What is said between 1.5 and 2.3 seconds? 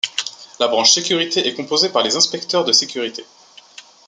composée par les